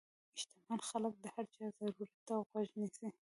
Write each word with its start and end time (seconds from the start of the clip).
شتمن 0.41 0.79
خلک 0.89 1.13
د 1.19 1.25
هر 1.33 1.45
چا 1.55 1.63
ضرورت 1.77 2.13
ته 2.27 2.35
غوږ 2.49 2.69
نیسي. 2.79 3.07